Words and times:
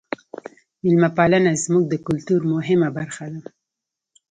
میلمه 0.83 1.09
پالنه 1.17 1.51
زموږ 1.63 1.83
د 1.89 1.95
کلتور 2.05 2.41
مهمه 2.53 2.89
برخه 2.97 3.25
ده. 3.33 3.41